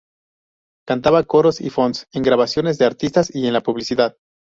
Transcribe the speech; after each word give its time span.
Cantaba 0.87 1.21
coros 1.25 1.61
y 1.61 1.69
fonds, 1.69 2.07
en 2.11 2.23
grabaciones 2.23 2.79
de 2.79 2.85
artistas 2.85 3.29
y 3.35 3.45
en 3.45 3.53
la 3.53 3.61
publicidad. 3.61 4.17